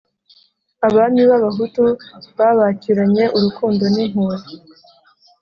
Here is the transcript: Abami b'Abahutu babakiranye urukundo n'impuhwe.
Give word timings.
Abami 0.87 1.21
b'Abahutu 1.29 1.79
babakiranye 2.39 3.23
urukundo 3.37 3.83
n'impuhwe. 3.93 4.37